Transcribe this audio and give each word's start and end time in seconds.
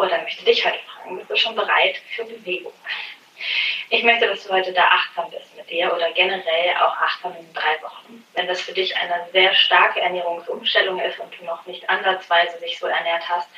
Fragen, 0.00 0.12
oder 0.12 0.22
möchte 0.22 0.44
dich 0.44 0.64
heute 0.64 0.78
fragen, 0.78 1.18
bist 1.18 1.30
du 1.30 1.36
schon 1.36 1.54
bereit 1.54 1.96
für 2.14 2.24
Bewegung? 2.24 2.72
Ich 3.88 4.02
möchte, 4.04 4.26
dass 4.26 4.44
du 4.44 4.52
heute 4.52 4.72
da 4.72 4.84
achtsam 4.84 5.30
bist 5.30 5.56
mit 5.56 5.68
dir 5.68 5.92
oder 5.92 6.10
generell 6.12 6.76
auch 6.76 6.96
achtsam 6.96 7.34
in 7.38 7.52
drei 7.52 7.82
Wochen. 7.82 8.24
Wenn 8.34 8.46
das 8.46 8.60
für 8.60 8.72
dich 8.72 8.96
eine 8.96 9.26
sehr 9.32 9.54
starke 9.54 10.00
Ernährungsumstellung 10.00 11.00
ist 11.00 11.18
und 11.18 11.32
du 11.38 11.44
noch 11.44 11.66
nicht 11.66 11.88
ansatzweise 11.88 12.60
dich 12.60 12.78
so 12.78 12.86
ernährt 12.86 13.28
hast, 13.28 13.48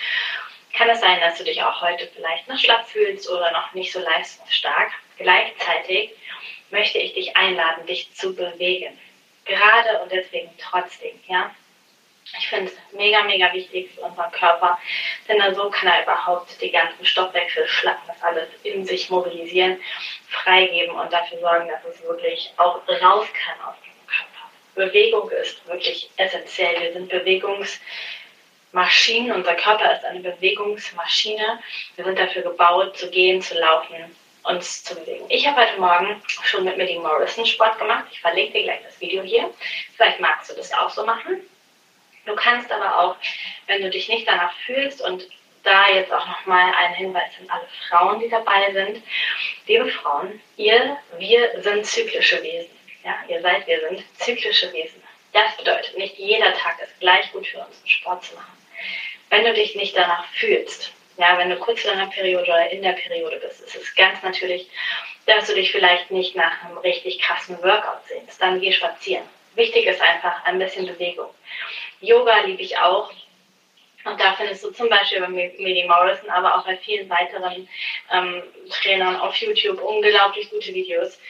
kann 0.73 0.89
es 0.89 1.01
sein, 1.01 1.21
dass 1.21 1.37
du 1.37 1.45
dich 1.45 1.63
auch 1.63 1.83
heute 1.83 2.09
vielleicht 2.15 2.49
noch 2.49 2.59
schlapp 2.59 2.89
fühlst 2.89 3.29
oder 3.29 3.51
noch 3.51 3.75
nicht 3.75 3.93
so 3.93 4.01
leistungsstark. 4.01 4.91
Gleichzeitig 5.19 6.13
möchte 6.71 6.99
ich 6.99 7.13
dich 7.13 7.37
einladen, 7.37 7.85
dich 7.87 8.15
zu 8.15 8.35
bewegen. 8.35 8.99
Gerade 9.45 10.01
und 10.01 10.13
deswegen 10.13 10.51
trotzdem, 10.59 11.21
ja. 11.27 11.55
Ich 12.39 12.49
finde 12.49 12.71
es 12.71 12.79
mega, 12.93 13.25
mega 13.25 13.53
wichtig 13.53 13.91
für 13.95 14.03
unseren 14.03 14.31
Körper, 14.33 14.79
denn 15.29 15.39
nur 15.39 15.55
so 15.55 15.69
kann 15.71 15.89
er 15.89 16.03
überhaupt 16.03 16.61
die 16.61 16.71
ganzen 16.71 17.05
Stoffwechselschlacken, 17.05 18.03
das 18.07 18.23
alles 18.23 18.49
in 18.63 18.87
sich 18.87 19.11
mobilisieren, 19.11 19.81
freigeben 20.29 20.95
und 20.95 21.13
dafür 21.13 21.41
sorgen, 21.41 21.69
dass 21.69 21.85
es 21.85 22.01
wirklich 22.03 22.55
auch 22.57 22.77
raus 22.89 23.27
kann 23.35 23.61
aus 23.69 23.75
diesem 23.85 24.07
Körper. 24.07 24.51
Bewegung 24.75 25.29
ist 25.31 25.67
wirklich 25.67 26.11
essentiell. 26.17 26.81
Wir 26.81 26.95
sind 26.95 27.11
Bewegungsmaschinen. 27.11 29.33
Unser 29.33 29.55
Körper 29.55 29.95
ist 29.95 30.05
eine 30.05 30.21
Bewegungsmaschine. 30.21 31.61
Wir 31.97 32.05
sind 32.05 32.19
dafür 32.19 32.41
gebaut, 32.43 32.97
zu 32.97 33.11
gehen, 33.11 33.43
zu 33.43 33.59
laufen, 33.59 34.17
uns 34.45 34.85
zu 34.85 34.95
bewegen. 34.95 35.27
Ich 35.29 35.47
habe 35.47 35.61
heute 35.61 35.79
Morgen 35.79 36.23
schon 36.45 36.65
mit 36.65 36.79
Millie 36.79 36.99
Morrison 36.99 37.45
Sport 37.45 37.79
gemacht. 37.79 38.07
Ich 38.11 38.21
verlinke 38.21 38.55
dir 38.55 38.63
gleich 38.65 38.83
das 38.85 38.99
Video 39.01 39.23
hier. 39.23 39.53
Vielleicht 39.97 40.21
magst 40.21 40.51
du 40.51 40.57
das 40.57 40.73
auch 40.73 40.89
so 40.89 41.05
machen. 41.05 41.43
Du 42.25 42.35
kannst 42.37 42.71
aber 42.71 43.01
auch, 43.01 43.17
wenn 43.67 43.83
du 43.83 43.91
dich 43.91 44.09
nicht 44.09 44.29
danach 44.29 44.53
fühlst 44.65 45.01
und 45.01 45.29
da 45.63 45.89
jetzt 45.89 46.13
auch 46.13 46.27
nochmal 46.27 46.73
ein 46.75 46.95
Hinweis 46.95 47.31
an 47.41 47.51
alle 47.51 47.69
Frauen, 47.89 48.21
die 48.21 48.29
dabei 48.29 48.73
sind. 48.73 49.03
Liebe 49.67 49.89
Frauen, 49.91 50.41
ihr, 50.57 50.97
wir 51.19 51.63
sind 51.63 51.87
zyklische 51.87 52.43
Wesen. 52.43 52.71
Ja, 53.05 53.17
ihr 53.29 53.41
seid, 53.41 53.67
wir 53.67 53.81
sind 53.81 54.05
zyklische 54.19 54.73
Wesen. 54.73 55.03
Das 55.33 55.57
bedeutet, 55.57 55.97
nicht 55.97 56.17
jeder 56.19 56.53
Tag 56.55 56.81
ist 56.83 56.99
gleich 57.01 57.31
gut 57.33 57.47
für 57.47 57.59
uns, 57.59 57.83
Sport 57.87 58.25
zu 58.25 58.35
machen. 58.35 58.59
Wenn 59.31 59.45
du 59.45 59.55
dich 59.55 59.75
nicht 59.75 59.97
danach 59.97 60.27
fühlst, 60.35 60.93
ja, 61.17 61.39
wenn 61.39 61.51
du 61.51 61.57
kurz 61.57 61.81
vor 61.81 61.93
deiner 61.93 62.11
Periode 62.11 62.51
oder 62.51 62.71
in 62.71 62.83
der 62.83 62.93
Periode 62.93 63.39
bist, 63.39 63.61
ist 63.61 63.77
es 63.77 63.95
ganz 63.95 64.23
natürlich, 64.23 64.69
dass 65.27 65.47
du 65.47 65.55
dich 65.55 65.73
vielleicht 65.73 66.11
nicht 66.11 66.35
nach 66.37 66.65
einem 66.65 66.79
richtig 66.79 67.19
krassen 67.21 67.63
Workout 67.63 68.07
sehnst. 68.09 68.41
Dann 68.41 68.61
geh 68.61 68.73
spazieren. 68.73 69.25
Wichtig 69.55 69.87
ist 69.87 70.01
einfach 70.01 70.45
ein 70.45 70.59
bisschen 70.59 70.87
Bewegung. 70.87 71.29
Yoga 72.01 72.41
liebe 72.41 72.63
ich 72.63 72.77
auch. 72.79 73.11
Und 74.05 74.21
da 74.21 74.33
findest 74.33 74.65
du 74.65 74.71
zum 74.73 74.89
Beispiel 74.89 75.21
bei 75.21 75.29
Medi 75.29 75.85
Morrison, 75.87 76.29
aber 76.29 76.57
auch 76.57 76.65
bei 76.65 76.77
vielen 76.77 77.09
weiteren 77.09 77.69
ähm, 78.13 78.43
Trainern 78.71 79.17
auf 79.17 79.37
YouTube 79.37 79.81
unglaublich 79.81 80.51
gute 80.51 80.75
Videos, 80.75 81.21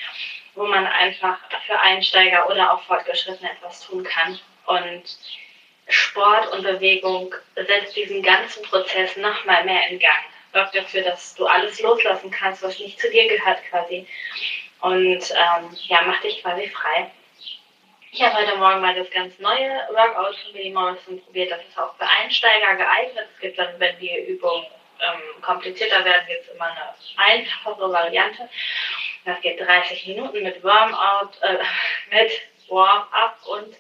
wo 0.55 0.65
man 0.65 0.87
einfach 0.87 1.39
für 1.67 1.79
Einsteiger 1.79 2.49
oder 2.49 2.73
auch 2.73 2.83
Fortgeschrittene 2.85 3.51
etwas 3.51 3.83
tun 3.87 4.05
kann. 4.05 4.39
Und 4.67 5.03
Sport 5.89 6.53
und 6.53 6.63
Bewegung 6.63 7.35
setzt 7.55 7.95
diesen 7.95 8.23
ganzen 8.23 8.63
Prozess 8.63 9.17
nochmal 9.17 9.65
mehr 9.65 9.89
in 9.91 9.99
Gang. 9.99 10.25
Sorgt 10.55 10.75
dafür, 10.75 11.03
dass 11.03 11.35
du 11.35 11.47
alles 11.47 11.81
loslassen 11.81 12.31
kannst, 12.31 12.63
was 12.63 12.79
nicht 12.79 12.99
zu 12.99 13.11
dir 13.11 13.29
gehört 13.29 13.63
quasi. 13.69 14.07
Und 14.81 15.31
ähm, 15.31 15.77
ja, 15.89 16.03
mach 16.07 16.21
dich 16.23 16.43
quasi 16.43 16.69
frei. 16.69 17.11
Ich 18.15 18.21
habe 18.23 18.37
heute 18.37 18.59
Morgen 18.59 18.83
mal 18.83 18.95
das 18.95 19.09
ganz 19.11 19.39
neue 19.39 19.71
Workout 19.89 20.37
von 20.37 20.53
Billy 20.53 20.69
Morrison 20.69 21.19
probiert. 21.23 21.51
Das 21.51 21.61
ist 21.67 21.79
auch 21.79 21.97
für 21.97 22.07
Einsteiger 22.07 22.75
geeignet. 22.75 23.27
Es 23.35 23.41
gibt 23.41 23.59
dann, 23.59 23.81
wenn 23.81 23.99
die 24.01 24.15
Übungen 24.27 24.67
ähm, 25.01 25.41
komplizierter 25.41 26.05
werden, 26.05 26.27
gibt 26.29 26.43
es 26.47 26.55
immer 26.55 26.67
eine 26.67 26.95
einfachere 27.17 27.91
Variante. 27.91 28.51
Das 29.25 29.41
geht 29.41 29.59
30 29.59 30.09
Minuten 30.09 30.43
mit 30.43 30.63
Warm-out, 30.63 31.41
äh, 31.41 31.57
mit 32.11 32.33
Warm-up 32.69 33.39
und 33.47 33.75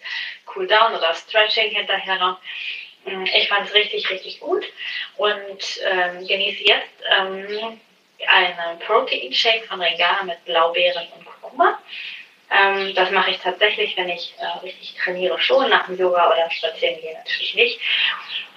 Cool-down 0.54 0.94
oder 0.94 1.12
Stretching 1.12 1.70
hinterher 1.70 2.16
noch. 2.16 2.38
Mm, 3.04 3.26
ich 3.26 3.49
fand 3.50 3.69
es 3.69 3.75
richtig, 3.75 4.09
richtig 4.09 4.41
gut 4.41 4.64
und 5.19 5.78
ähm, 5.84 6.26
genieße 6.26 6.64
jetzt 6.64 7.04
ähm, 7.19 7.78
einen 8.26 8.78
Protein-Shake 8.78 9.66
von 9.66 9.82
Regala 9.82 10.22
mit 10.22 10.43
Blaubeeren 10.47 11.06
und 11.19 11.26
Kurkuma. 11.26 11.78
Ähm, 12.52 12.94
das 12.94 13.10
mache 13.10 13.30
ich 13.30 13.38
tatsächlich, 13.38 13.96
wenn 13.96 14.08
ich 14.08 14.34
äh, 14.38 14.58
richtig 14.58 14.94
trainiere, 14.94 15.40
schon 15.40 15.70
nach 15.70 15.86
dem 15.86 15.96
Yoga 15.96 16.28
oder 16.28 16.50
Spazieren 16.50 17.00
gehen 17.00 17.16
natürlich 17.16 17.54
nicht. 17.54 17.80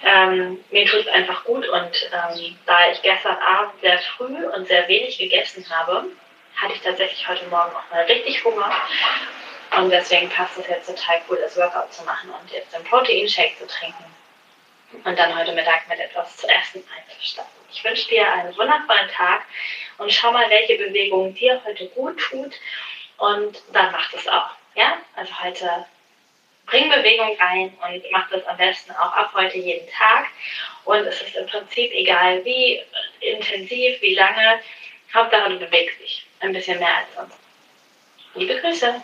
Ähm, 0.04 0.62
mir 0.70 0.84
tut 0.86 1.00
es 1.00 1.08
einfach 1.08 1.44
gut 1.44 1.66
und 1.66 2.10
ähm, 2.12 2.58
da 2.66 2.90
ich 2.90 3.00
gestern 3.00 3.36
Abend 3.38 3.80
sehr 3.80 3.98
früh 3.98 4.46
und 4.54 4.68
sehr 4.68 4.86
wenig 4.88 5.16
gegessen 5.18 5.64
habe, 5.70 6.04
hatte 6.56 6.74
ich 6.74 6.80
tatsächlich 6.80 7.26
heute 7.26 7.46
Morgen 7.46 7.74
auch 7.74 7.90
mal 7.90 8.04
richtig 8.04 8.44
Hunger. 8.44 8.70
Und 9.78 9.90
deswegen 9.90 10.28
passt 10.28 10.58
es 10.58 10.68
jetzt 10.68 10.86
total 10.86 11.20
cool, 11.28 11.38
das 11.40 11.56
Workout 11.56 11.92
zu 11.92 12.04
machen 12.04 12.30
und 12.30 12.50
jetzt 12.50 12.74
den 12.74 12.84
Proteinshake 12.84 13.56
zu 13.58 13.66
trinken 13.66 14.04
und 15.04 15.18
dann 15.18 15.36
heute 15.36 15.52
Mittag 15.52 15.88
mit 15.88 15.98
etwas 15.98 16.36
zu 16.36 16.46
essen 16.48 16.84
einzustatten. 16.96 17.50
Ich 17.72 17.82
wünsche 17.82 18.08
dir 18.08 18.30
einen 18.32 18.56
wundervollen 18.56 19.08
Tag 19.10 19.42
und 19.98 20.12
schau 20.12 20.32
mal, 20.32 20.48
welche 20.50 20.76
Bewegung 20.76 21.34
dir 21.34 21.60
heute 21.64 21.88
gut 21.88 22.18
tut 22.18 22.54
und 23.18 23.62
dann 23.72 23.92
macht 23.92 24.14
es 24.14 24.26
auch. 24.28 24.50
Ja? 24.74 24.98
Also 25.14 25.32
heute 25.42 25.86
bring 26.66 26.90
Bewegung 26.90 27.36
rein 27.38 27.72
und 27.80 28.02
mach 28.10 28.28
das 28.30 28.44
am 28.46 28.56
besten 28.56 28.92
auch 28.92 29.12
ab 29.12 29.30
heute 29.34 29.58
jeden 29.58 29.88
Tag. 29.90 30.26
Und 30.84 31.06
es 31.06 31.22
ist 31.22 31.36
im 31.36 31.46
Prinzip 31.46 31.92
egal, 31.92 32.44
wie 32.44 32.82
intensiv, 33.20 34.00
wie 34.02 34.14
lange. 34.14 34.60
Hauptsache, 35.14 35.50
du 35.50 35.58
bewegst 35.58 35.98
dich 36.00 36.26
ein 36.40 36.52
bisschen 36.52 36.78
mehr 36.78 36.96
als 36.96 37.14
sonst. 37.14 37.38
Liebe 38.34 38.60
Grüße. 38.60 39.02